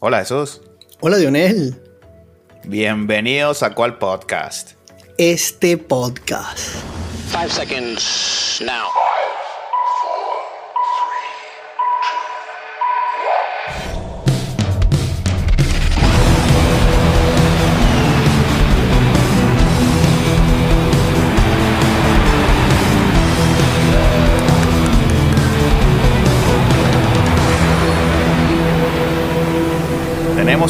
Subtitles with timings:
[0.00, 0.60] Hola Jesús.
[1.00, 1.82] Hola Dionel.
[2.64, 4.74] Bienvenidos a cuál podcast.
[5.16, 6.76] Este podcast.
[7.32, 9.07] Five seconds now.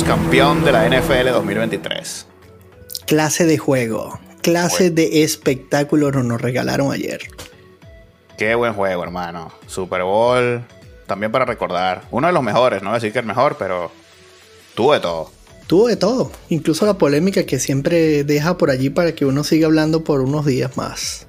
[0.04, 2.26] Campeón de la NFL 2023.
[3.06, 7.20] Clase de juego, clase de espectáculo nos regalaron ayer.
[8.36, 9.52] Qué buen juego, hermano.
[9.66, 10.62] Super Bowl,
[11.06, 12.04] también para recordar.
[12.10, 13.90] Uno de los mejores, no voy a decir que el mejor, pero
[14.74, 15.30] tuvo de todo.
[15.66, 19.66] Tuvo de todo, incluso la polémica que siempre deja por allí para que uno siga
[19.66, 21.26] hablando por unos días más.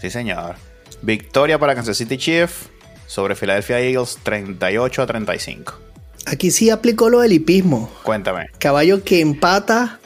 [0.00, 0.56] Sí, señor.
[1.00, 2.70] Victoria para Kansas City Chiefs
[3.06, 5.91] sobre Philadelphia Eagles 38 a 35.
[6.26, 7.90] Aquí sí aplicó lo del hipismo.
[8.02, 8.50] Cuéntame.
[8.58, 10.00] Caballo que empata,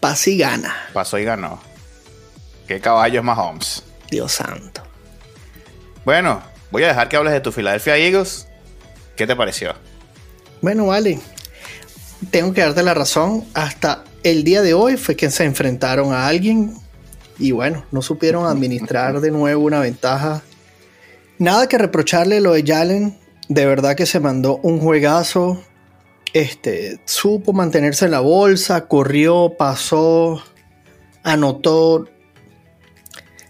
[0.00, 0.74] pasa y gana.
[0.92, 1.60] Pasó y ganó.
[2.66, 3.82] ¿Qué caballo es Mahomes?
[4.10, 4.82] Dios santo.
[6.04, 8.46] Bueno, voy a dejar que hables de tu Philadelphia Eagles.
[9.16, 9.74] ¿Qué te pareció?
[10.60, 11.20] Bueno, vale.
[12.30, 13.44] Tengo que darte la razón.
[13.54, 16.74] Hasta el día de hoy fue que se enfrentaron a alguien
[17.38, 20.42] y bueno, no supieron administrar de nuevo una ventaja.
[21.38, 23.18] Nada que reprocharle lo de Jalen.
[23.48, 25.62] De verdad que se mandó un juegazo.
[26.32, 30.42] Este, supo mantenerse en la bolsa, corrió, pasó,
[31.22, 32.08] anotó.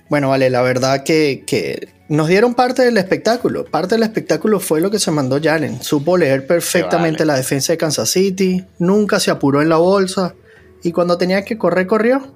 [0.08, 3.64] Bueno, vale, la verdad que, que nos dieron parte del espectáculo.
[3.64, 5.82] Parte del espectáculo fue lo que se mandó Jalen.
[5.82, 7.32] Supo leer perfectamente vale.
[7.32, 8.64] la defensa de Kansas City.
[8.78, 10.34] Nunca se apuró en la bolsa.
[10.82, 12.34] Y cuando tenía que correr, corrió.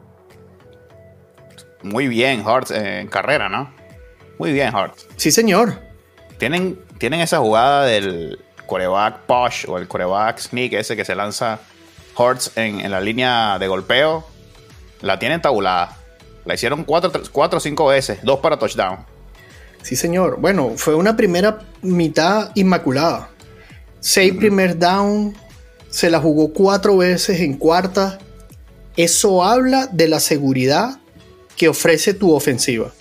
[1.82, 3.74] Muy bien, Hurts eh, en carrera, ¿no?
[4.38, 5.08] Muy bien, Hurts.
[5.16, 5.85] Sí, señor.
[6.38, 11.60] Tienen, tienen esa jugada del coreback push o el coreback sneak ese que se lanza
[12.16, 14.24] Hurts en, en la línea de golpeo.
[15.00, 15.96] La tienen tabulada.
[16.44, 18.98] La hicieron cuatro, cuatro o cinco veces, dos para touchdown.
[19.82, 20.38] Sí, señor.
[20.41, 23.30] Bueno, fue una primera mitad inmaculada.
[24.00, 25.36] Seis primer down,
[25.91, 28.19] se la jugó cuatro veces en cuarta.
[28.96, 30.98] Eso habla de la seguridad
[31.56, 32.92] que ofrece tu ofensiva.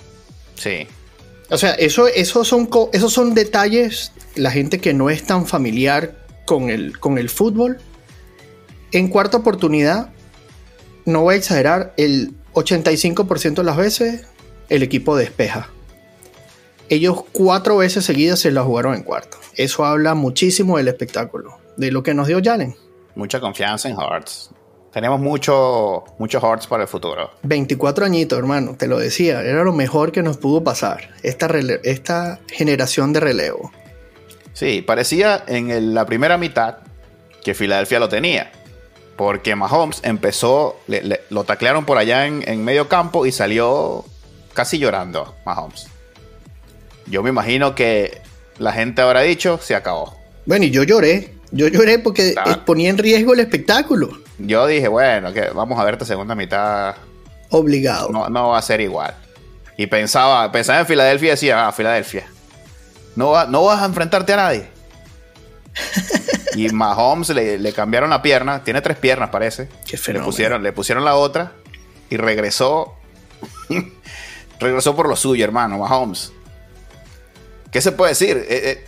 [0.56, 0.88] Sí.
[1.50, 2.08] O sea, eso,
[2.44, 7.30] son, esos son detalles, la gente que no es tan familiar con el, con el
[7.30, 7.78] fútbol.
[8.92, 10.10] En cuarta oportunidad,
[11.06, 14.26] no voy a exagerar, el 85% de las veces
[14.70, 15.70] el equipo despeja.
[16.90, 19.38] Ellos cuatro veces seguidas se la jugaron en cuarto.
[19.56, 22.76] Eso habla muchísimo del espectáculo, de lo que nos dio Jalen.
[23.16, 24.52] Mucha confianza en Hurts.
[24.96, 27.32] Tenemos mucho, mucho Hurts para el futuro.
[27.44, 33.12] 24 añitos, hermano, te lo decía, era lo mejor que nos pudo pasar, esta, generación
[33.12, 33.74] de relevo.
[34.54, 36.78] Sí, parecía en el- la primera mitad
[37.44, 38.54] que Filadelfia lo tenía.
[39.18, 44.06] Porque Mahomes empezó, le- le- lo taclearon por allá en, en medio campo y salió
[44.54, 45.88] casi llorando Mahomes.
[47.06, 48.22] Yo me imagino que
[48.60, 50.16] la gente habrá dicho, se acabó.
[50.46, 51.35] Bueno, y yo lloré.
[51.56, 52.36] Yo lloré porque eh,
[52.66, 54.10] ponía en riesgo el espectáculo.
[54.38, 56.96] Yo dije, bueno, que vamos a ver esta segunda mitad,
[57.50, 58.10] Obligado.
[58.10, 59.16] no, no va a ser igual.
[59.78, 62.28] Y pensaba, pensaba en Filadelfia y decía, ah, Filadelfia,
[63.16, 64.68] no, va- no vas a enfrentarte a nadie.
[66.56, 69.70] y Mahomes le, le cambiaron la pierna, tiene tres piernas parece.
[69.86, 71.54] Qué le pusieron, le pusieron la otra
[72.10, 72.96] y regresó.
[74.60, 76.32] regresó por lo suyo, hermano, Mahomes.
[77.72, 78.38] ¿Qué se puede decir?
[78.38, 78.86] Eh, eh,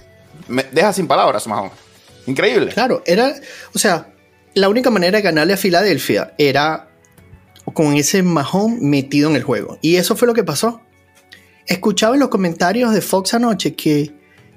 [0.47, 1.86] me deja sin palabras, Mahomes.
[2.27, 2.71] Increíble.
[2.73, 3.33] Claro, era.
[3.73, 4.13] O sea,
[4.53, 6.89] la única manera de ganarle a Filadelfia era
[7.73, 9.77] con ese Mahomes metido en el juego.
[9.81, 10.81] Y eso fue lo que pasó.
[11.65, 14.13] Escuchaba en los comentarios de Fox anoche que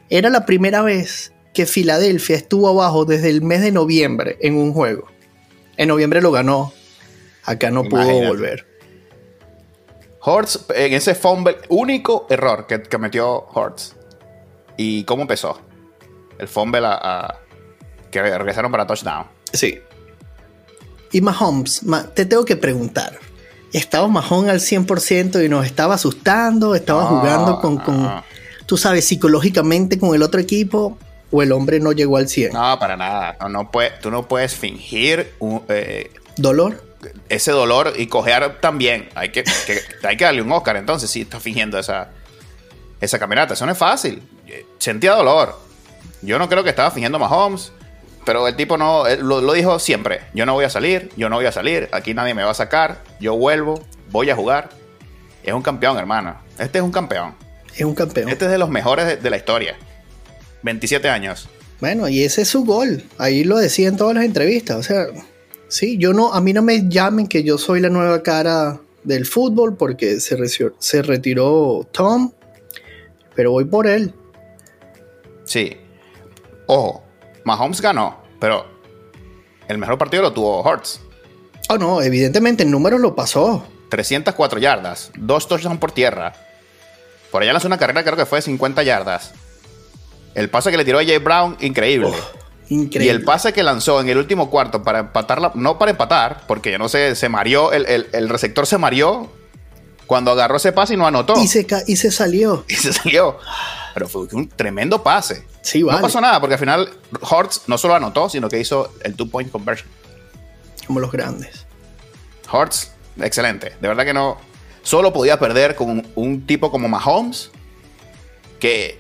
[0.09, 4.73] era la primera vez que Filadelfia estuvo abajo desde el mes de noviembre en un
[4.73, 5.09] juego.
[5.77, 6.73] En noviembre lo ganó.
[7.45, 8.67] Acá no pudo volver.
[10.23, 13.97] Hortz, en ese fumble, único error que, que metió Hortz.
[14.77, 15.61] ¿Y cómo empezó?
[16.39, 17.39] El fumble a, a-
[18.11, 19.27] que regresaron para touchdown.
[19.53, 19.81] Sí.
[21.13, 23.19] Y Mahomes, ma- te tengo que preguntar.
[23.73, 26.75] ¿Estaba Mahomes al 100% y nos estaba asustando?
[26.75, 28.25] ¿Estaba No, jugando con, con, no.
[28.67, 30.99] tú sabes, psicológicamente con el otro equipo?
[31.33, 32.53] ¿O el hombre no llegó al 100?
[32.53, 33.37] No, para nada.
[33.41, 36.83] No, no puede- tú no puedes fingir un, eh, ¿Dolor?
[37.29, 39.09] ese dolor y cojear también.
[39.15, 42.11] Hay que, que- hay que darle un Oscar entonces si está fingiendo esa,
[43.01, 43.55] esa caminata.
[43.55, 44.21] Eso no es fácil.
[44.79, 45.57] Sentía dolor.
[46.23, 47.73] Yo no creo que estaba fingiendo Mahomes.
[48.25, 50.21] Pero el tipo no, él lo, lo dijo siempre.
[50.35, 51.89] Yo no voy a salir, yo no voy a salir.
[51.93, 53.03] Aquí nadie me va a sacar.
[53.19, 54.71] Yo vuelvo, voy a jugar.
[55.43, 56.39] Es un campeón, hermano.
[56.59, 57.35] Este es un campeón.
[57.75, 58.29] Es un campeón.
[58.29, 59.77] Este es de los mejores de, de la historia.
[60.63, 61.49] 27 años.
[61.81, 63.03] Bueno, y ese es su gol.
[63.17, 64.77] Ahí lo decía en todas las entrevistas.
[64.77, 65.07] O sea,
[65.69, 69.25] sí, yo no, a mí no me llamen que yo soy la nueva cara del
[69.25, 70.37] fútbol porque se,
[70.79, 72.33] se retiró Tom,
[73.35, 74.13] pero voy por él.
[75.45, 75.79] Sí.
[76.67, 77.03] Ojo,
[77.45, 78.67] Mahomes ganó, pero
[79.69, 81.01] el mejor partido lo tuvo Hurts.
[81.69, 83.65] Oh, no, evidentemente el número lo pasó.
[83.91, 86.35] 304 yardas, dos touchdowns por tierra.
[87.31, 89.33] Por allá lanzó una carrera, creo que fue de 50 yardas.
[90.35, 92.13] El pase que le tiró a Jay Brown, increíble.
[92.69, 93.07] Increíble.
[93.07, 96.43] Y el pase que lanzó en el último cuarto para empatar, la- no para empatar,
[96.47, 99.29] porque yo no sé, se mareó, el, el- el receptor se mareó
[100.07, 101.35] cuando agarró ese pase y no anotó.
[101.41, 102.65] Y se, y se salió.
[102.69, 103.39] Y se salió.
[103.95, 105.47] Pero fue un tremendo pase.
[105.63, 105.99] Sí, vale.
[105.99, 106.91] No pasó nada, porque al final
[107.21, 109.89] Hortz no solo anotó, sino que hizo el two-point conversion.
[110.87, 111.67] Como los grandes.
[112.51, 112.91] Hortz,
[113.21, 113.75] excelente.
[113.81, 114.39] De verdad que no.
[114.83, 117.51] Solo podía perder con un, un tipo como Mahomes,
[118.59, 118.99] que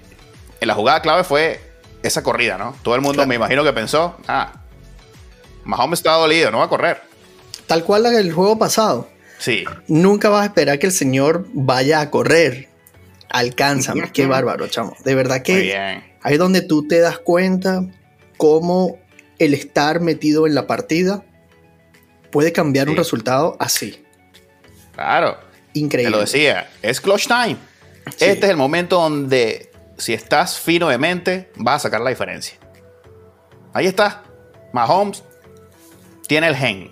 [0.60, 1.60] en la jugada clave fue
[2.02, 2.74] esa corrida, ¿no?
[2.82, 3.28] Todo el mundo Claro.
[3.28, 4.52] me imagino que pensó, ah,
[5.64, 7.02] Mahomes está dolido, no va a correr.
[7.66, 9.08] Tal cual del juego pasado.
[9.38, 12.68] Sí, Nunca vas a esperar que el señor vaya a correr.
[13.30, 14.10] Alcánzame.
[14.12, 14.96] Qué bárbaro, chamo.
[15.04, 15.74] De verdad que
[16.22, 17.86] ahí es donde tú te das cuenta
[18.36, 18.98] cómo
[19.38, 21.24] el estar metido en la partida
[22.30, 24.04] puede cambiar un resultado así.
[24.94, 25.38] Claro.
[25.72, 26.10] Te Increíble.
[26.10, 27.56] lo decía, es clutch time.
[28.16, 28.24] Sí.
[28.24, 32.58] Este es el momento donde, si estás fino de mente, vas a sacar la diferencia.
[33.72, 34.24] Ahí está.
[34.72, 35.22] Mahomes
[36.26, 36.90] tiene el gen.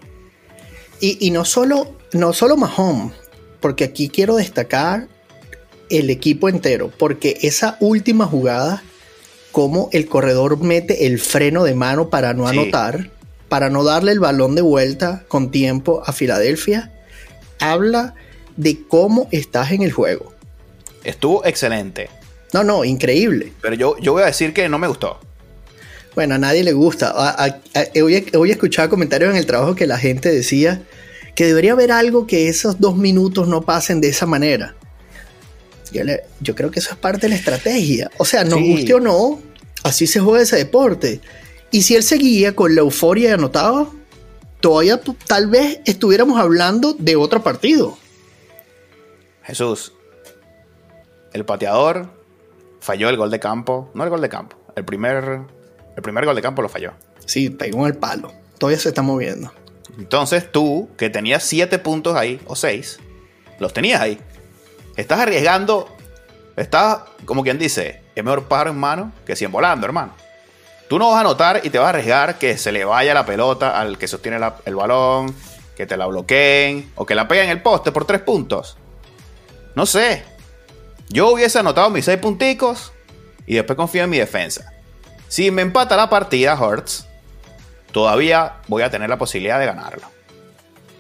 [1.01, 3.13] Y, y no solo, no solo Mahomes,
[3.61, 5.09] porque aquí quiero destacar
[5.91, 8.83] el equipo entero, porque esa última jugada,
[9.53, 12.59] como el corredor mete el freno de mano para no Sí.
[12.59, 13.11] anotar,
[13.49, 16.93] para no darle el balón de vuelta con tiempo a Filadelfia,
[17.59, 18.15] habla
[18.57, 20.33] de cómo estás en el juego.
[21.05, 22.11] Estuvo excelente.
[22.53, 23.53] No, no, increíble.
[23.63, 25.19] Pero yo, yo voy a decir que no me gustó.
[26.15, 27.09] Bueno, a nadie le gusta.
[27.15, 30.83] A- a- a- hoy, hoy escuchaba comentarios en el trabajo que la gente decía
[31.35, 34.75] que debería haber algo que esos dos minutos no pasen de esa manera.
[35.93, 38.11] Yo, le- yo creo que eso es parte de la estrategia.
[38.19, 38.71] O sea, nos Sí.
[38.73, 39.41] guste o no,
[39.83, 41.21] así se juega ese deporte.
[41.71, 43.91] Y si él seguía con la euforia y anotaba,
[44.61, 47.97] todavía tal vez estuviéramos hablando de otro partido.
[49.45, 49.93] Jesús,
[51.33, 52.11] el pateador
[52.81, 53.91] falló el gol de campo.
[53.95, 54.57] No el gol de campo.
[54.77, 55.41] El primer,
[55.97, 56.93] el primer gol de campo lo falló.
[57.25, 58.33] Sí, pegó en el palo.
[58.59, 59.53] Todavía se está moviendo.
[59.99, 62.99] Entonces tú, que tenías 7 puntos ahí, o 6,
[63.59, 64.19] los tenías ahí.
[64.99, 65.97] Estás arriesgando.
[66.57, 70.13] Estás, como quien dice, es mejor pájaro en mano que 100 volando, hermano.
[70.89, 73.25] Tú no vas a anotar y te vas a arriesgar que se le vaya la
[73.25, 75.33] pelota al que sostiene el balón,
[75.77, 78.77] que te la bloqueen o que la peguen en el poste por 3 puntos.
[79.77, 80.25] No sé.
[81.09, 82.93] Yo hubiese anotado mis 6 punticos
[83.47, 84.73] y después confío en mi defensa.
[85.29, 87.07] Si me empata la partida, Hurts,
[87.93, 90.09] todavía voy a tener la posibilidad de ganarlo.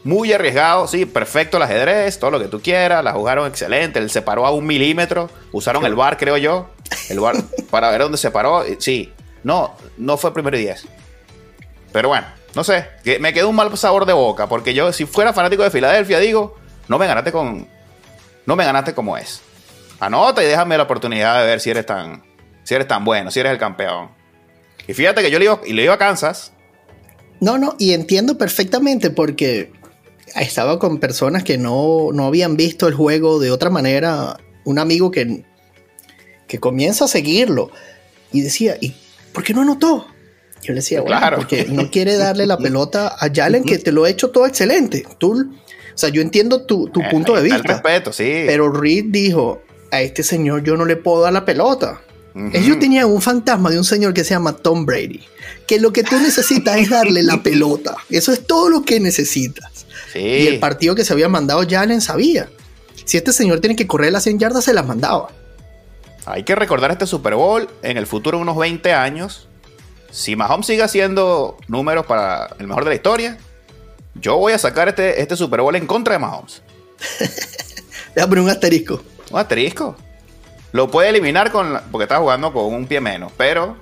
[0.05, 4.11] Muy arriesgado, sí, perfecto el ajedrez, todo lo que tú quieras, la jugaron excelente, él
[4.11, 6.71] se paró a un milímetro, usaron el bar, creo yo,
[7.09, 7.37] el bar
[7.71, 9.13] para ver dónde se paró, sí,
[9.43, 10.87] no, no fue primero y diez.
[11.93, 15.05] Pero bueno, no sé, que me quedó un mal sabor de boca, porque yo, si
[15.05, 16.57] fuera fanático de Filadelfia, digo,
[16.87, 17.67] no me ganaste con,
[18.47, 19.43] no me ganaste como es.
[20.01, 22.23] Anota y déjame la oportunidad de ver si eres tan,
[22.63, 24.11] si eres tan bueno, si eres el campeón.
[24.87, 26.53] Y fíjate que yo le iba, y le iba a Kansas,
[27.41, 29.73] No, no, y entiendo perfectamente porque
[30.43, 34.39] estaba con personas que no, no habían visto el juego de otra manera.
[34.65, 35.45] Un amigo que,
[36.47, 37.71] que comienza a seguirlo
[38.33, 38.95] y decía, ¿y
[39.33, 40.07] por qué no anotó?
[40.63, 41.37] Yo le decía, bueno, Claro.
[41.39, 45.07] porque no quiere darle la pelota a Jalen, que te lo ha hecho todo excelente.
[45.19, 48.43] Tú, o sea, yo entiendo tu, tu Eh, punto de vista, respeto, sí.
[48.47, 52.03] pero Reed dijo, a este señor yo no le puedo dar la pelota.
[52.53, 55.23] Ellos tenían un fantasma de un señor que se llama Tom Brady.
[55.67, 57.97] Que lo que tú necesitas es darle la pelota.
[58.11, 59.87] Eso es todo lo que necesitas.
[60.13, 60.19] Sí.
[60.21, 62.49] Y el partido que se había mandado Jalen sabía.
[63.05, 65.29] Si este señor tiene que correr las 100 yardas, se las mandaba.
[66.27, 69.49] Hay que recordar este Super Bowl en el futuro, unos 20 años.
[70.11, 73.39] Si Mahomes sigue haciendo números para el mejor de la historia,
[74.15, 76.63] yo voy a sacar este, este Super Bowl en contra de Mahomes.
[78.15, 79.03] Déjame un asterisco.
[79.31, 79.97] Un asterisco.
[80.73, 83.77] Lo puede eliminar con la- porque está jugando con un pie menos, pero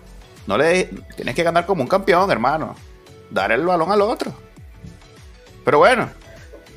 [0.47, 0.85] no le
[1.17, 2.77] tienes que ganar como un campeón, hermano.
[3.31, 4.33] Dar el balón al otro.
[5.67, 6.09] Pero bueno,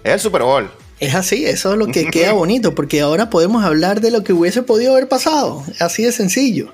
[0.03, 0.69] es el Super Bowl.
[0.99, 4.33] Es así, eso es lo que queda bonito, porque ahora podemos hablar de lo que
[4.33, 5.63] hubiese podido haber pasado.
[5.79, 6.73] Así de sencillo.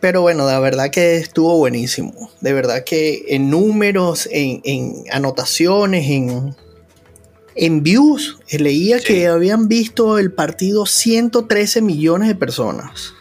[0.00, 2.30] Pero bueno, la verdad que estuvo buenísimo.
[2.42, 6.54] De verdad que en números, en, en anotaciones, en,
[7.54, 9.04] en views, eh, leía Sí.
[9.06, 13.14] que habían visto el partido 113 millones de personas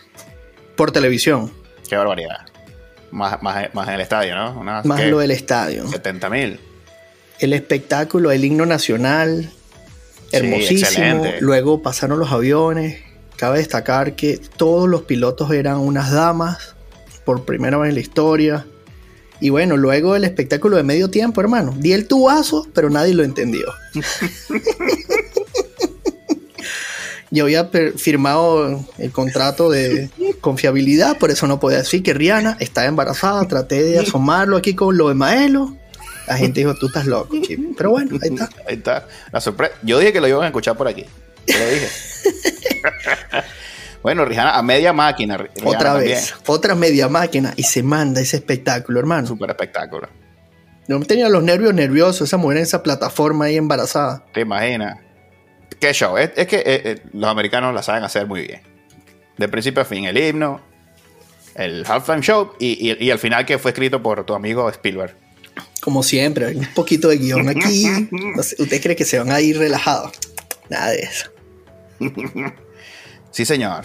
[0.76, 1.54] por televisión.
[1.88, 2.40] Qué barbaridad.
[3.12, 4.60] Más, más, más en el estadio, ¿no?
[4.60, 5.08] Unas, Más ¿qué?
[5.08, 5.88] lo del estadio.
[5.88, 6.60] 70 mil.
[7.44, 9.52] El espectáculo, el himno nacional,
[10.32, 11.26] hermosísimo.
[11.42, 13.02] Luego pasaron los aviones.
[13.36, 16.74] Cabe destacar que todos los pilotos eran unas damas
[17.26, 18.66] por primera vez en la historia.
[19.42, 21.76] Y bueno, luego el espectáculo de medio tiempo, hermano.
[21.78, 23.66] Di el tubazo, pero nadie lo entendió.
[27.30, 30.10] Yo había firmado el contrato de
[30.40, 33.46] confiabilidad, por eso no podía decir que Rihanna estaba embarazada.
[33.50, 35.76] Traté de asomarlo aquí con lo de Maelo.
[36.28, 37.62] La gente dijo, tú estás loco, chico".
[37.78, 38.50] Pero bueno, ahí está.
[38.68, 39.08] Ahí está.
[39.32, 39.76] La sorpresa.
[39.84, 41.06] Yo dije que lo iban a escuchar por aquí.
[41.48, 41.88] Yo lo dije.
[44.02, 45.38] bueno, Rihanna a media máquina.
[45.38, 46.16] Rihanna Otra también.
[46.16, 49.28] vez, otra media máquina y se manda ese espectáculo, hermano.
[49.28, 50.10] Súper espectáculo.
[50.88, 54.26] Yo tenía los nervios nerviosos, esa mujer en esa plataforma ahí embarazada.
[54.34, 55.00] ¿Te imaginas?
[55.80, 56.18] Qué show.
[56.18, 58.62] Es, es que eh, eh, los americanos la saben hacer muy bien.
[59.38, 60.62] De principio a fin, el himno,
[61.56, 65.16] el halftime show y, y- y al final que fue escrito por tu amigo Spielberg.
[65.84, 67.84] Como siempre, hay un poquito de guion aquí.
[68.42, 70.14] Sé, ¿Usted cree que se van a ir relajados?
[70.70, 71.30] Nada de eso.
[73.32, 73.84] Sí, señor.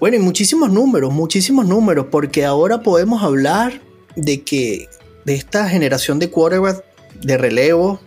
[0.00, 3.80] Bueno, y muchísimos números, muchísimos números, porque ahora podemos hablar
[4.16, 4.88] de que
[5.24, 6.84] de esta generación de quarterback
[7.20, 8.00] de relevo,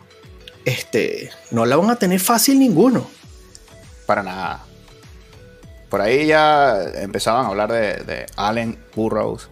[0.65, 3.07] este, no la van a tener fácil ninguno.
[4.05, 4.65] Para nada.
[5.89, 9.49] Por ahí ya empezaban a hablar de, de Allen Burroughs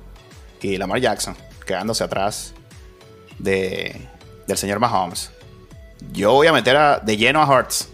[0.62, 1.36] y Lamar Jackson,
[1.66, 2.54] quedándose atrás
[3.40, 3.96] de,
[4.48, 5.32] del señor Mahomes.
[6.12, 7.90] Yo voy a meter a- de lleno a Hurts.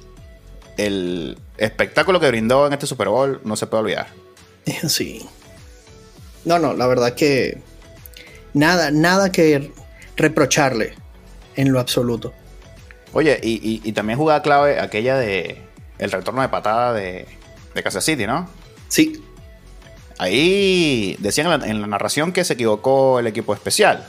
[0.77, 4.07] El espectáculo que brindó en este Super Bowl no se puede olvidar.
[4.87, 5.27] Sí.
[6.45, 7.61] No, no, la verdad que
[8.53, 9.71] nada, nada que
[10.17, 10.93] reprocharle
[11.55, 12.33] en lo absoluto.
[13.13, 15.61] Oye, y, y- y también jugada clave aquella de
[15.99, 17.27] el retorno de patada de,
[17.75, 18.49] de Kansas City, ¿no?
[18.89, 19.23] Sí,
[20.19, 24.05] Ahí decían en la, en la narración que se equivocó el equipo especial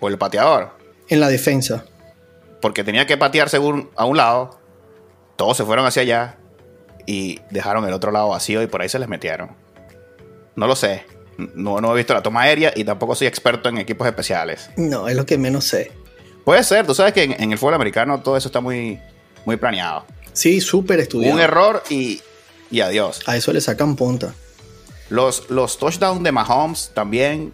[0.00, 0.76] o el pateador.
[1.08, 1.84] en la defensa.
[2.60, 4.58] porque tenía que patear según a un lado.
[5.36, 6.36] Todos se fueron hacia allá
[7.06, 9.50] y dejaron el otro lado vacío y por ahí se les metieron.
[10.56, 11.04] No lo sé.
[11.36, 14.70] No, no he visto la toma aérea y tampoco soy experto en equipos especiales.
[14.76, 15.92] No, es lo que menos sé.
[16.44, 18.98] Puede ser, tú sabes que en, en el fútbol americano todo eso está muy,
[19.44, 20.04] muy planeado.
[20.32, 21.34] Sí, súper estudiado.
[21.36, 22.20] Un error y,
[22.72, 23.20] y adiós.
[23.26, 24.34] A eso le sacan punta.
[25.10, 27.52] Los, los touchdowns de Mahomes también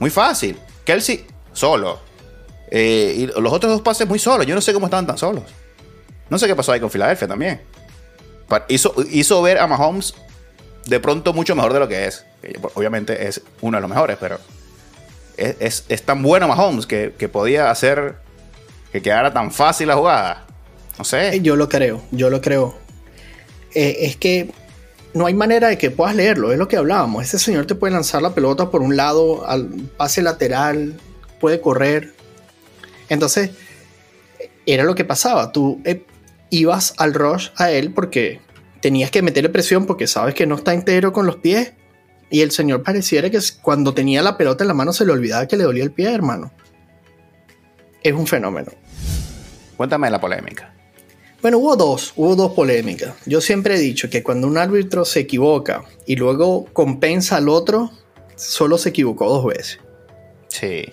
[0.00, 0.58] muy fácil.
[0.84, 1.24] Kelsey
[1.58, 1.98] solo.
[2.70, 4.46] Eh, y los otros dos pases muy solos.
[4.46, 5.44] Yo no sé cómo estaban tan solos.
[6.30, 7.60] No sé qué pasó ahí con Filadelfia también.
[8.68, 10.14] Hizo, hizo ver a Mahomes
[10.86, 12.24] de pronto mucho mejor de lo que es.
[12.74, 14.38] Obviamente es uno de los mejores, pero
[15.36, 18.16] es, es- es tan bueno Mahomes que, que podía hacer
[18.92, 20.46] que quedara tan fácil la jugada.
[20.98, 21.40] No Eh, sé.
[21.42, 22.74] Yo lo creo, yo lo creo.
[23.74, 24.50] Eh, es que
[25.14, 27.22] no hay manera de que puedas leerlo, es lo que hablábamos.
[27.24, 30.98] Ese señor te puede lanzar la pelota por un lado, al pase lateral,
[31.40, 32.14] puede correr.
[33.08, 33.50] Entonces,
[34.66, 35.52] era lo que pasaba.
[35.52, 36.04] Tú eh,
[36.50, 38.40] ibas al rush a él porque
[38.80, 41.72] tenías que meterle presión porque sabes que no está entero con los pies.
[42.30, 45.48] Y el señor pareciera que cuando tenía la pelota en la mano se le olvidaba
[45.48, 46.52] que le dolía el pie, hermano.
[48.02, 48.70] Es un fenómeno.
[49.76, 50.74] Cuéntame la polémica.
[51.40, 53.14] Bueno, hubo dos, hubo dos polémicas.
[53.24, 57.92] Yo siempre he dicho que cuando un árbitro se equivoca y luego compensa al otro,
[58.34, 59.78] solo se equivocó dos veces.
[60.48, 60.84] Sí.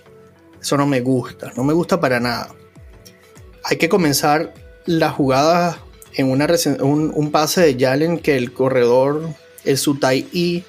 [0.65, 2.49] Eso no me gusta, no me gusta para nada.
[3.63, 4.51] Hay que comenzar
[4.87, 5.77] la jugada
[6.15, 6.47] en una
[6.79, 9.29] un, un pase de Yalen que el corredor,
[9.63, 10.63] el Sutai y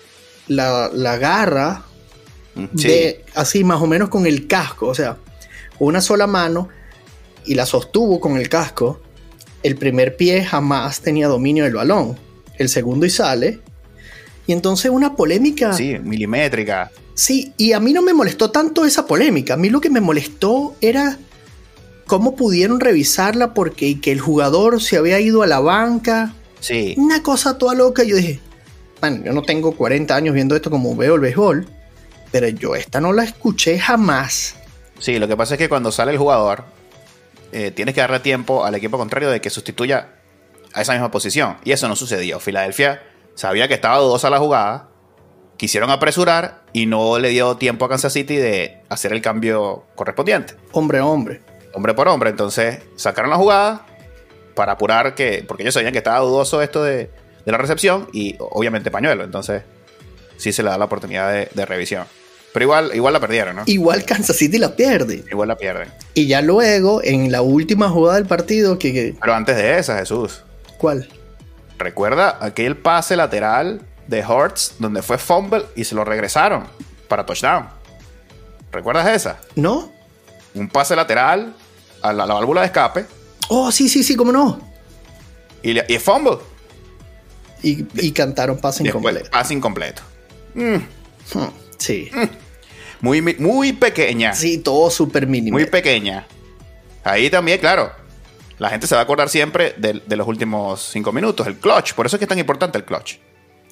[0.49, 1.83] la, la agarra
[2.77, 2.89] Sí.
[2.89, 5.17] de, así más o menos con el casco, o sea,
[5.79, 6.69] una sola mano
[7.47, 9.01] y la sostuvo con el casco.
[9.63, 12.19] El primer pie jamás tenía dominio del balón.
[12.59, 13.61] El segundo y sale.
[14.47, 15.73] Y entonces una polémica.
[15.73, 16.91] Sí, milimétrica.
[17.15, 19.55] Sí, y a mí no me molestó tanto esa polémica.
[19.55, 21.19] A mí lo que me molestó era
[22.07, 26.35] cómo pudieron revisarla porque y que el jugador se había ido a la banca.
[26.61, 26.95] Sí.
[26.97, 28.05] Una cosa toda loca.
[28.05, 28.41] Yo dije,
[29.03, 31.67] man, yo no tengo 40 años viendo esto como veo el béisbol,
[32.31, 34.55] pero yo esta no la escuché jamás.
[34.99, 36.65] Sí, lo que pasa es que cuando sale el jugador,
[37.53, 40.09] eh, tienes que darle tiempo al equipo contrario de que sustituya
[40.73, 41.57] a esa misma posición.
[41.65, 42.41] Y eso no sucedió.
[42.41, 43.03] Filadelfia
[43.37, 44.89] sabía que estaba dudosa la jugada,
[45.57, 50.55] quisieron apresurar y no le dio tiempo a Kansas City de hacer el cambio correspondiente.
[50.73, 51.41] Hombre a hombre.
[51.73, 52.31] Hombre por hombre.
[52.31, 53.87] Entonces sacaron la jugada
[54.55, 57.11] para apurar que, porque ellos sabían que estaba dudoso esto de,
[57.45, 59.23] de la recepción y obviamente pañuelo.
[59.25, 59.63] Entonces
[60.37, 62.05] sí se le da la oportunidad de, de revisión.
[62.53, 63.63] Pero igual, igual la perdieron, ¿no?
[63.67, 65.25] Igual Kansas City la pierde.
[65.31, 65.89] Igual la pierden.
[66.15, 69.99] Y ya luego, en la última jugada del partido, que, que- Pero antes de esa,
[69.99, 70.43] Jesús,
[70.79, 71.07] ¿cuál?
[71.79, 76.65] Recuerda aquel pase lateral de Hurts donde fue fumble y se lo regresaron.
[77.09, 77.69] para touchdown.
[78.73, 79.39] ¿Recuerdas esa?
[79.55, 79.93] ¿No?
[80.55, 81.55] Un pase lateral
[82.03, 83.07] a la, la válvula de escape
[83.49, 84.61] Oh, sí, sí, sí, cómo no.
[85.63, 86.39] y, le- y fumble.
[87.63, 89.31] Y, y cantaron pase incompleto.
[89.31, 90.03] pase incompleto.
[90.55, 90.77] Mm,
[91.33, 92.11] Hmm, Sí.
[93.01, 94.33] muy, mi- muy pequeña.
[94.35, 95.57] Sí, todo súper mínimo.
[95.57, 96.27] Muy pequeña.
[97.05, 97.93] Ahí también, claro.
[98.59, 101.93] La gente se va a acordar siempre de, de los últimos cinco minutos, el clutch.
[101.95, 103.19] Por eso es que es tan importante el clutch.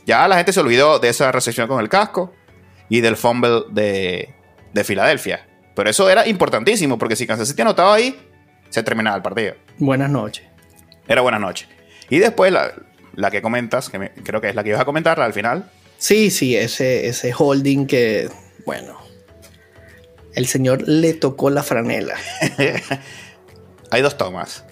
[0.07, 2.33] Ya la gente se olvidó de esa recepción con el casco
[2.91, 4.35] y del fumble de,
[4.75, 5.49] de Filadelfia.
[5.75, 8.21] Pero eso era importantísimo, porque si Kansas City anotaba ahí,
[8.69, 9.55] se terminaba el partido.
[9.79, 10.45] Buenas noches.
[11.09, 11.67] Era buena noche.
[12.11, 12.73] Y después la,
[13.15, 15.71] la que comentas, que me- creo que es la que ibas a comentar al final.
[15.97, 18.29] Sí, sí, ese, ese holding que,
[18.67, 18.99] bueno,
[20.35, 22.15] el señor le tocó la franela.
[23.91, 24.65] Hay dos tomas.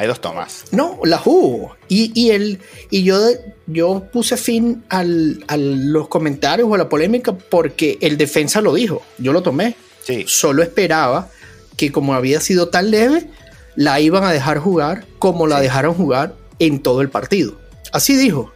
[0.00, 0.66] Hay dos tomas.
[0.70, 1.74] No, la hubo.
[1.88, 3.18] Y, y, el, y yo,
[3.66, 8.74] yo puse fin al- a los comentarios o a la polémica porque el defensa lo
[8.74, 9.02] dijo.
[9.18, 9.74] Yo lo tomé.
[10.04, 10.24] Sí.
[10.28, 11.28] Solo esperaba
[11.76, 13.28] que como había sido tan leve,
[13.74, 17.58] la iban a dejar jugar como la dejaron jugar en todo el partido.
[17.92, 18.52] Así dijo.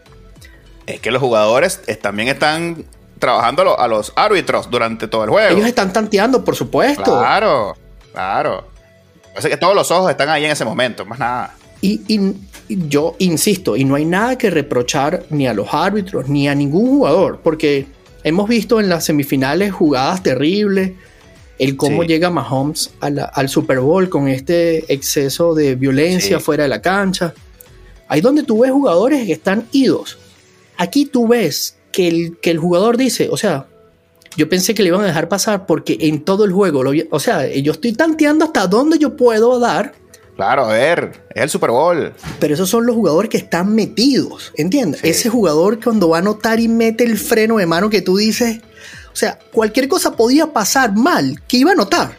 [0.86, 2.84] Es que los jugadores es- también están
[3.18, 5.56] trabajando a los árbitros durante todo el juego.
[5.56, 7.02] Ellos están tanteando, por supuesto.
[7.02, 7.74] Claro,
[8.12, 8.68] claro.
[9.32, 11.54] Parece que todos los ojos están ahí en ese momento, más nada.
[11.80, 12.00] Y,
[12.68, 16.86] yo insisto, y no hay nada que reprochar ni a los árbitros ni a ningún
[16.88, 17.86] jugador, porque
[18.22, 20.92] hemos visto en las semifinales jugadas terribles,
[21.58, 22.08] el cómo Sí.
[22.08, 26.44] llega Mahomes a la- al Super Bowl con este exceso de violencia Sí.
[26.44, 27.34] fuera de la cancha.
[28.08, 30.18] Ahí donde tú ves jugadores que están idos.
[30.76, 33.66] Aquí tú ves que el, que el jugador dice, o sea,
[34.36, 37.20] yo pensé que le iban a dejar pasar porque en todo el juego, lo o
[37.20, 39.94] sea, yo estoy tanteando hasta dónde yo puedo dar
[40.36, 42.12] Claro, a ver, es el Super Bowl.
[42.40, 45.02] pero esos son los jugadores que están metidos, ¿entiendes?
[45.02, 45.08] Sí.
[45.08, 48.60] Ese jugador cuando va a anotar y mete el freno de mano que tú dices,
[49.12, 52.18] o sea, cualquier cosa podía pasar mal, que iba a anotar.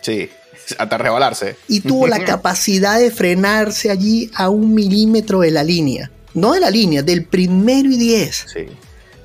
[0.00, 0.28] Sí,
[0.78, 1.56] hasta rebalarse.
[1.68, 6.10] Y tuvo la capacidad de frenarse allí a un milímetro de la línea.
[6.34, 8.46] No de la línea, del primero y diez.
[8.52, 8.66] Sí.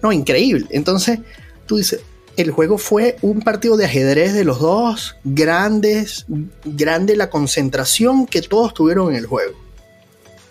[0.04, 0.68] No, increíble.
[0.70, 1.20] Entonces,
[1.66, 2.02] tú dices,
[2.38, 6.26] el juego fue un partido de ajedrez de los dos, grandes,
[6.64, 9.54] grande la concentración que todos tuvieron en el juego.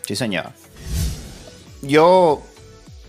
[0.07, 0.51] Sí, señor.
[1.83, 2.43] Yo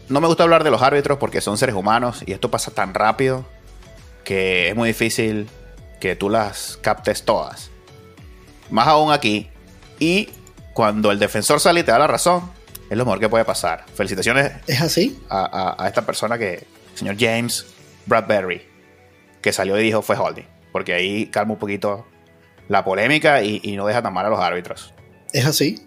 [0.10, 2.94] no me gusta hablar de los árbitros porque son seres humanos y esto pasa tan
[2.94, 3.46] rápido
[4.24, 5.48] que es muy difícil
[6.00, 7.72] que tú las captes todas.
[8.70, 9.50] Más aún aquí.
[10.00, 10.30] Y
[10.74, 12.52] cuando el defensor sale y te da la razón,
[12.90, 13.86] es lo mejor que puede pasar.
[13.96, 15.20] Felicitaciones ¿Es así?
[15.30, 15.46] a,
[15.78, 17.66] a- a esta persona que, señor James
[18.08, 18.62] Bradbury,
[19.42, 20.46] que salió y dijo fue holding.
[20.72, 22.06] Porque ahí calma un poquito
[22.68, 24.94] la polémica y, y no deja tan mal a los árbitros.
[25.34, 25.80] Es así.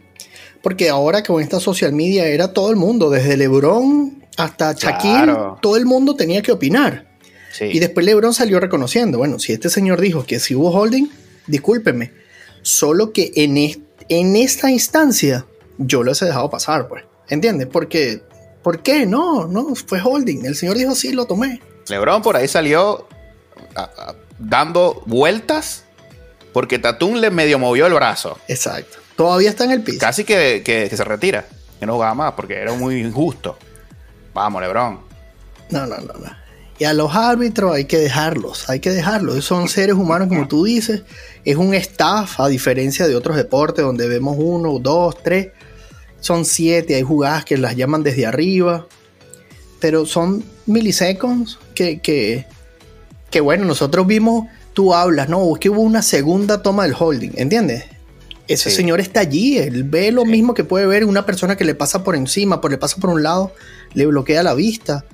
[0.62, 5.58] Porque ahora con esta social media era todo el mundo, desde LeBron hasta Shaquille, Claro.
[5.60, 7.08] todo el mundo tenía que opinar.
[7.52, 7.64] Sí.
[7.64, 11.08] Y después LeBron salió reconociendo, bueno, si este señor dijo que si hubo holding,
[11.46, 12.12] discúlpeme.
[12.62, 13.56] Solo que en,
[14.08, 15.46] en esta instancia
[15.78, 17.04] yo lo he dejado pasar, pues.
[17.28, 17.66] ¿Entiendes?
[17.68, 18.22] Porque,
[18.62, 19.06] ¿por qué?
[19.06, 20.44] No, no, fue holding.
[20.44, 21.60] El señor dijo sí, lo tomé.
[21.90, 23.06] LeBron por ahí salió
[23.74, 25.84] a- a- dando vueltas
[26.52, 28.38] porque Tatum le medio movió el brazo.
[28.48, 28.98] Exacto.
[29.16, 29.98] Todavía está en el piso.
[30.00, 31.46] Casi que, que- que se retira.
[31.78, 33.56] Que no jugaba más porque era muy injusto.
[34.34, 35.00] Vamos, LeBron.
[35.70, 36.40] No, no, no, no.
[36.78, 39.44] Y a los árbitros hay que dejarlos, hay que dejarlos.
[39.44, 41.02] Son seres humanos, como tú dices.
[41.44, 45.48] Es un staff, a diferencia de otros deportes donde vemos uno, dos, tres.
[46.20, 48.86] Son siete, hay jugadas que las llaman desde arriba.
[49.78, 52.44] Pero son miliseconds que, que,
[53.30, 55.50] que bueno, nosotros vimos, tú hablas, ¿no?
[55.54, 57.84] Es que hubo una segunda toma del holding, ¿entiendes?
[58.48, 58.76] Ese Sí.
[58.76, 62.04] señor está allí, él ve lo mismo que puede ver una persona que le pasa
[62.04, 63.54] por encima, por le pasa por un lado,
[63.94, 65.06] le bloquea la vista.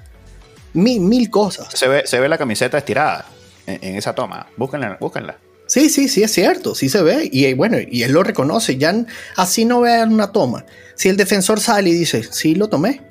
[0.72, 1.68] Mil, mil cosas.
[1.72, 3.26] Se ve, se ve la camiseta estirada
[3.66, 4.48] en, en esa toma.
[4.56, 5.38] Búsquenla, búsquenla.
[5.68, 7.28] Sí, sí, sí, es cierto, sí se ve.
[7.32, 8.76] Y eh, bueno, y él lo reconoce.
[8.76, 8.92] Ya
[9.36, 10.64] así no vean una toma.
[10.96, 13.02] Si el defensor sale y dice, sí, lo tomé,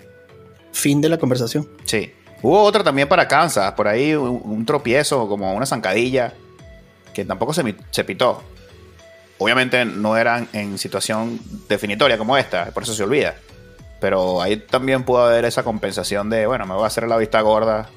[0.73, 1.69] fin de la conversación.
[1.85, 2.11] Sí.
[2.45, 3.71] Hubo otra también para Kansas.
[3.71, 6.31] Por ahí un, un tropiezo, como una zancadilla,
[7.11, 8.43] que tampoco se, se pitó.
[9.39, 13.33] Obviamente no eran en situación definitoria como esta, por eso se olvida.
[13.99, 17.41] Pero ahí también pudo haber esa compensación de, bueno, me voy a hacer la vista
[17.41, 17.89] gorda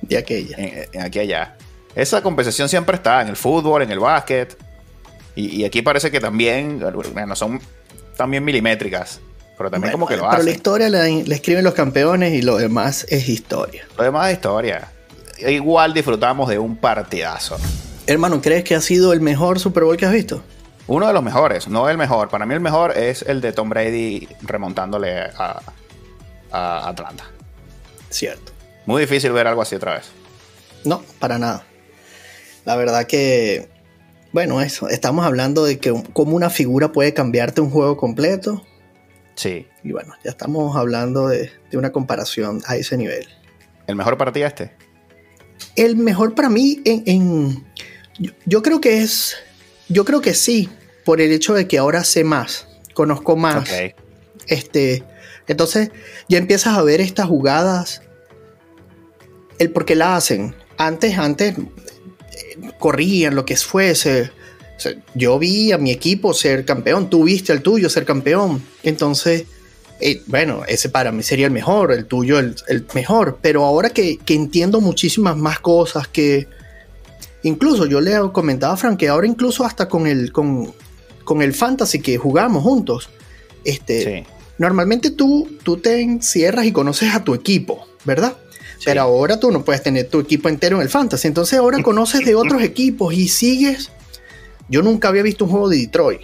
[0.00, 0.56] De aquella.
[0.58, 1.56] en, en aquí y allá.
[1.96, 4.56] Esa compensación siempre está en el fútbol, en el básquet.
[5.34, 6.78] Y, y aquí parece que también,
[7.12, 7.60] bueno, son
[8.16, 9.20] también milimétricas.
[9.56, 10.46] Pero también como que Bueno, lo pero hacen.
[10.46, 13.86] la historia la, la escriben los campeones y lo demás es historia.
[13.96, 14.92] Lo demás es historia.
[15.38, 17.56] Igual disfrutamos de un partidazo.
[18.06, 20.42] Hermano, ¿crees que ha sido el mejor Super Bowl que has visto?
[20.86, 22.28] Uno de los mejores, no el mejor.
[22.28, 25.60] Para mí el mejor es el de Tom Brady remontándole a,
[26.52, 27.24] a Atlanta.
[28.10, 28.52] Cierto.
[28.86, 30.04] Muy difícil ver algo así otra vez.
[30.84, 31.64] No, para nada.
[32.64, 33.68] La verdad que,
[34.32, 38.64] bueno, eso, estamos hablando de que cómo una figura puede cambiarte un juego completo.
[39.36, 39.66] Sí.
[39.84, 43.28] Y bueno, ya estamos hablando de, de una comparación a ese nivel.
[43.86, 44.72] ¿El mejor para ti este?
[45.76, 47.66] El mejor para mí en, en
[48.18, 49.36] yo, yo creo que es,
[49.88, 50.68] yo creo que sí,
[51.04, 53.70] por el hecho de que ahora sé más, conozco más.
[53.70, 53.94] Ok.
[54.48, 55.04] Este,
[55.46, 55.90] entonces
[56.28, 58.02] ya empiezas a ver estas jugadas,
[59.58, 60.54] el por qué la hacen.
[60.78, 64.30] Antes, antes eh, corrían lo que fuese.
[64.86, 68.62] Sea, yo vi a mi equipo ser campeón, tú viste al tuyo ser campeón.
[68.82, 69.44] Entonces,
[70.00, 73.38] eh, bueno, ese para mí sería el mejor, el tuyo el, el mejor.
[73.40, 76.46] Pero ahora que, que entiendo muchísimas más cosas, que
[77.42, 80.72] incluso yo le comentaba a Frank que ahora incluso hasta con el, con,
[81.24, 83.08] con el fantasy que jugamos juntos,
[83.64, 84.32] este, Sí.
[84.58, 88.36] normalmente tú, tú te encierras y conoces a tu equipo, ¿verdad?
[88.78, 88.84] Sí.
[88.86, 91.26] Pero ahora tú no puedes tener tu equipo entero en el fantasy.
[91.28, 93.90] Entonces ahora conoces de otros equipos y sigues.
[94.68, 96.20] Yo nunca había visto un juego de Detroit.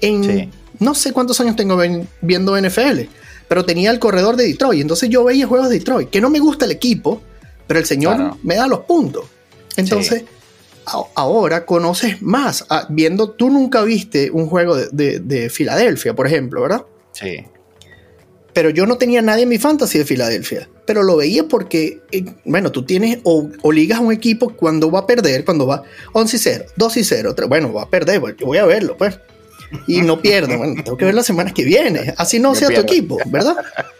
[0.00, 0.50] En Sí.
[0.80, 1.78] no sé cuántos años tengo
[2.20, 3.08] viendo NFL,
[3.48, 4.80] pero tenía el corredor de Detroit.
[4.80, 7.20] Entonces yo veía juegos de Detroit, que no me gusta el equipo,
[7.66, 8.38] pero el señor Claro.
[8.42, 9.24] me da los puntos.
[9.76, 10.24] Entonces,
[10.86, 12.64] a- ahora conoces más.
[12.70, 16.84] Ah, viendo, tú nunca viste un juego de, de- de Filadelfia, por ejemplo, ¿verdad?
[17.12, 17.44] Sí.
[18.52, 20.68] Pero yo no tenía nadie en mi fantasy de Filadelfia.
[20.88, 24.90] Pero lo veía porque, eh, bueno, tú tienes o, o ligas a un equipo cuando
[24.90, 25.82] va a perder, cuando va
[26.14, 28.64] 11 y 0, 2 y 0, tres- bueno, va a perder, pues, yo voy a
[28.64, 29.20] verlo, pues.
[29.86, 32.14] Y no pierdo, bueno, tengo que ver las semanas que viene.
[32.16, 33.56] Así no sea tu equipo, ¿verdad?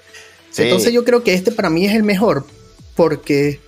[0.51, 0.63] Sí.
[0.63, 2.47] Entonces yo creo que este para mí es el mejor
[2.97, 3.61] porque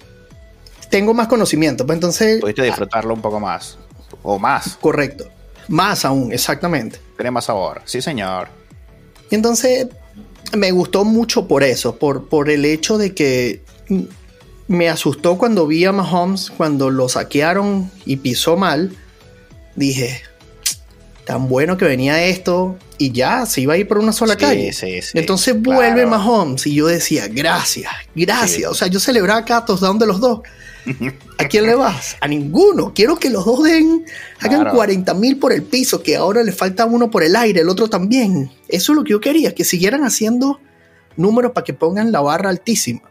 [0.89, 1.85] tengo más conocimiento.
[1.85, 3.77] Pues entonces, Pudiste disfrutarlo un poco más.
[4.23, 4.79] O más.
[4.81, 5.29] correcto.
[5.69, 6.99] Más aún, exactamente.
[7.17, 7.83] Tiene más sabor.
[7.85, 8.49] Sí, señor.
[9.31, 9.89] Y entonces
[10.57, 13.63] me gustó mucho por eso, por, por el hecho de que
[14.69, 18.97] me asustó cuando vi a Mahomes, cuando lo saquearon y pisó mal.
[19.77, 20.23] Dije,
[21.25, 24.41] tan bueno que venía esto y ya se iba a ir por una sola Sí,
[24.41, 24.73] calle.
[24.73, 26.11] sí, sí, Entonces vuelve claro.
[26.11, 28.71] Mahomes y yo decía, gracias, gracias.
[28.71, 30.41] O sea, yo celebraba cada touchdown de los dos.
[31.39, 32.17] ¿A quién le vas?
[32.21, 32.93] A ninguno.
[32.95, 34.05] Quiero que los dos den,
[34.41, 34.77] hagan Claro.
[34.77, 37.89] 40 mil por el piso, que ahora le falta uno por el aire, el otro
[37.89, 38.51] también.
[38.69, 40.61] Eso es lo que yo quería, que siguieran haciendo
[41.17, 43.03] números para que pongan la barra altísima.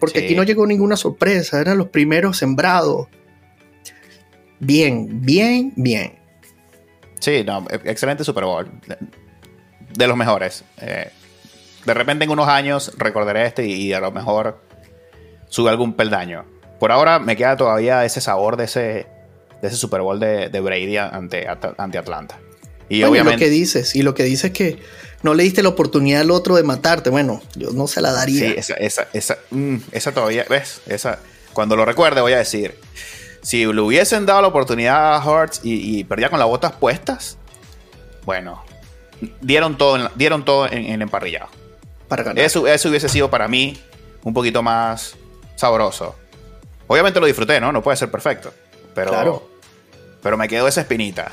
[0.00, 0.24] Porque Sí.
[0.26, 3.08] aquí no llegó ninguna sorpresa, eran los primeros sembrados.
[4.58, 6.14] Bien, bien, bien.
[7.20, 8.70] Sí, no, e- excelente Super Bowl.
[8.86, 8.96] De,
[9.96, 10.64] de los mejores.
[10.80, 11.10] Eh,
[11.84, 14.62] de repente en unos años recordaré este y, y a lo mejor
[15.48, 16.44] sube algún peldaño.
[16.82, 18.80] Por ahora me queda todavía ese sabor de ese,
[19.60, 22.40] de ese Super Bowl de, de Brady ante, ante Atlanta.
[22.40, 23.44] Y Bueno, y lo obviamente...
[23.44, 24.82] que dices, y lo que dices es que
[25.22, 27.08] no le diste la oportunidad al otro de matarte.
[27.08, 28.40] Bueno, yo no se la daría.
[28.48, 30.80] Sí, esa, esa, esa, mm, esa todavía, ¿ves?
[30.88, 31.20] Esa,
[31.52, 32.74] cuando lo recuerde voy a decir,
[33.42, 37.38] si le hubiesen dado la oportunidad a Hurts y, y perdía con las botas puestas,
[38.24, 38.64] bueno,
[39.40, 41.46] dieron todo en, la- dieron todo en, emparrillado.
[42.08, 42.44] para ganar.
[42.44, 43.80] Eso, eso hubiese sido para mí
[44.24, 45.14] un poquito más
[45.54, 46.16] sabroso.
[46.86, 47.72] Obviamente lo disfruté, ¿no?
[47.72, 48.52] No puede ser perfecto,
[48.94, 49.48] pero, Claro.
[50.22, 51.32] pero me quedó esa espinita.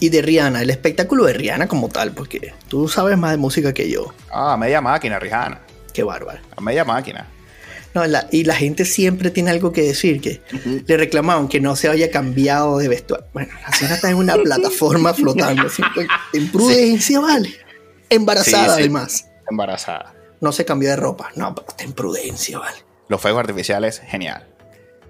[0.00, 3.72] Y de Rihanna, el espectáculo de Rihanna como tal, porque tú sabes más de música
[3.72, 4.12] que yo.
[4.30, 5.60] Ah, media máquina, Rihanna.
[5.92, 6.40] Qué bárbaro.
[6.56, 7.26] A media máquina.
[7.94, 10.40] No, la- y la gente siempre tiene algo que decir, que
[10.86, 13.26] le reclamaron que no se haya cambiado de vestuario.
[13.32, 15.66] Bueno, la señora está en una plataforma flotando.
[15.66, 15.82] así,
[16.34, 17.52] en prudencia, vale.
[18.10, 18.80] Embarazada, Sí, sí.
[18.80, 19.26] además.
[19.50, 20.14] Embarazada.
[20.40, 21.30] No se cambió de ropa.
[21.34, 22.76] No, pero está en prudencia, vale.
[23.08, 24.46] Los fuegos artificiales, genial.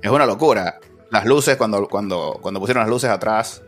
[0.03, 0.79] Es una locura.
[1.11, 3.63] Las luces, cuando, cuando, cuando pusieron las luces atrás,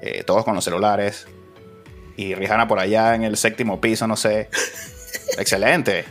[0.00, 1.26] eh, todos con los celulares,
[2.16, 4.48] y Rihanna por allá en el séptimo piso, no sé.
[5.38, 6.04] Excelente.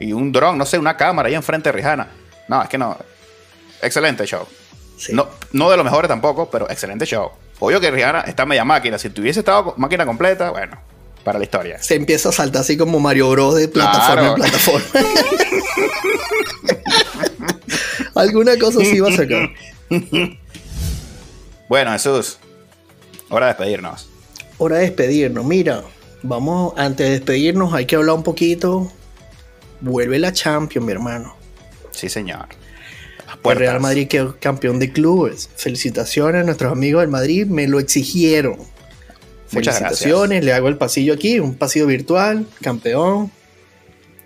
[0.00, 2.08] Y un dron, no sé, una cámara ahí enfrente de Rihanna.
[2.48, 2.96] No, es que no.
[3.82, 4.46] Excelente show.
[4.96, 5.12] Sí.
[5.12, 7.30] No, no de los mejores tampoco, pero excelente show.
[7.60, 8.98] Obvio que Rihanna está media máquina.
[8.98, 10.78] Si tuviese estado máquina completa, bueno,
[11.28, 11.82] para la historia.
[11.82, 14.28] Se empieza a saltar así como Mario Bros de plataforma Claro.
[14.28, 14.86] en plataforma.
[18.14, 19.50] Alguna cosa sí va a sacar.
[21.68, 22.38] Bueno, Jesús,
[23.28, 24.08] hora de despedirnos.
[24.56, 25.44] Hora de despedirnos.
[25.44, 25.82] Mira,
[26.22, 28.90] vamos, antes de despedirnos, hay que hablar un poquito.
[29.82, 31.36] Vuelve la Champions, mi hermano.
[31.90, 32.46] Sí, señor.
[33.44, 33.56] El.
[33.58, 35.50] Real Madrid quedó campeón de clubes.
[35.56, 38.56] Felicitaciones a nuestros amigos del Madrid, me lo exigieron.
[39.52, 43.30] Muchas Felicitaciones, le hago el pasillo aquí, un pasillo virtual, campeón,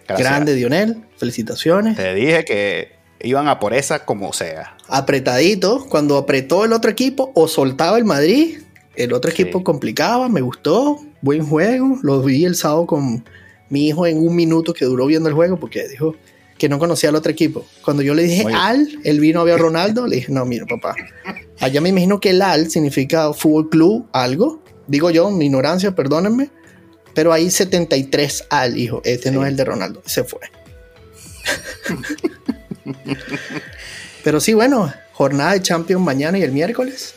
[0.09, 0.29] Gracias.
[0.29, 1.97] grande Dionel, felicitaciones.
[1.97, 2.89] Te dije que
[3.21, 4.77] iban a por esa como sea.
[4.89, 8.59] Apretadito, cuando apretó el otro equipo o soltaba el Madrid,
[8.97, 9.43] el otro Sí.
[9.43, 13.25] equipo complicaba, me gustó, buen juego, lo vi el sábado con
[13.71, 16.17] mi hijo en un minuto que duró viendo el juego porque dijo
[16.59, 17.65] que no conocía al otro equipo.
[17.85, 18.55] Cuando yo le dije Oye.
[18.57, 20.95] al, él vino a ver a Ronaldo, le dije, no, mira, papá.
[21.61, 24.63] Allá me imagino que el al significa fútbol club, algo.
[24.87, 26.51] Digo yo, mi ignorancia, perdónenme.
[27.15, 29.03] Pero hay 73 al, hijo.
[29.05, 30.03] Este no es el de Ronaldo.
[30.07, 30.41] Se fue.
[34.25, 37.15] pero sí, bueno, jornada de Champions mañana y el miércoles.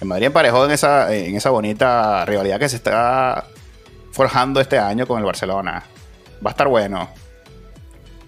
[0.00, 3.46] El Madrid emparejó en esa, en esa bonita rivalidad que se está
[4.10, 5.84] forjando este año con el Barcelona.
[6.44, 7.08] Va a estar bueno.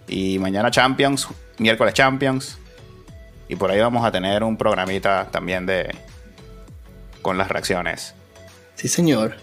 [0.07, 1.27] Y mañana Champions,
[1.59, 2.59] miércoles Champions.
[3.49, 5.95] Y por ahí vamos a tener un programita también de
[7.23, 8.15] con las reacciones.
[8.85, 9.37] Sí, señor.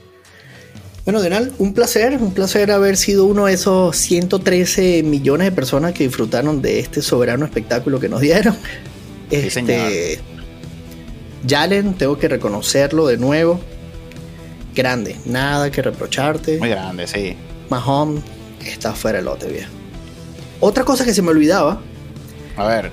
[1.04, 5.94] Bueno, Denal, un placer, un placer haber sido uno de esos 113 millones de personas
[5.94, 8.56] que disfrutaron de este soberano espectáculo que nos dieron.
[9.32, 9.72] Sí, señor.
[9.72, 10.20] Este,
[11.50, 13.60] Jalen, tengo que reconocerlo de nuevo.
[14.76, 16.60] Grande, nada que reprocharte.
[16.60, 17.36] Muy grande, sí.
[17.72, 18.22] Mahomes
[18.64, 19.72] está fuera del lote, viejo.
[20.60, 21.82] Otra cosa que se me olvidaba,
[22.58, 22.92] A ver,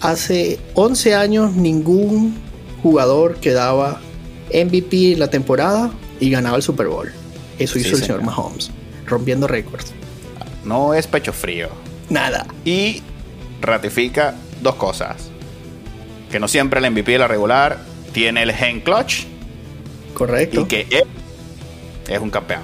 [0.00, 2.36] hace 11 años ningún
[2.80, 4.00] jugador quedaba
[4.54, 5.90] MVP la temporada
[6.20, 7.10] y ganaba el Super Bowl.
[7.58, 8.22] Eso Sí, hizo el señor señor.
[8.22, 8.70] Mahomes,
[9.06, 9.92] rompiendo récords.
[10.64, 11.68] no es pecho frío.
[12.10, 12.46] Nada.
[12.64, 13.02] Y
[13.60, 15.16] ratifica dos cosas.
[16.30, 17.78] Que no siempre el MVP de la regular
[18.12, 19.24] tiene el gen clutch
[20.14, 20.60] Correcto.
[20.62, 21.04] y que él
[22.08, 22.62] es un campeón.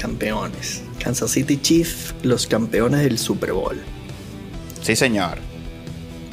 [0.00, 0.82] Campeones.
[1.02, 3.80] Kansas City Chiefs, los campeones del Super Bowl.
[4.82, 5.38] Sí, señor.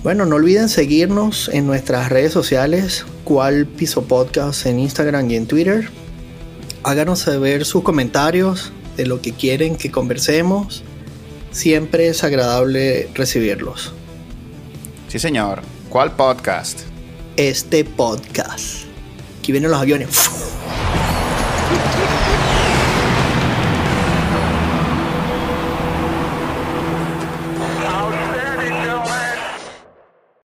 [0.07, 5.47] Bueno, no olviden seguirnos en nuestras redes sociales, cual Piso Podcast en Instagram y en
[5.47, 5.89] Twitter.
[6.83, 10.85] Háganos saber sus comentarios de lo que quieren que conversemos.
[11.51, 13.91] Siempre es agradable recibirlos.
[15.09, 15.61] Sí, señor.
[15.89, 16.83] ¿Cuál podcast?
[17.35, 18.85] Este podcast.
[19.39, 20.29] Aquí vienen los aviones.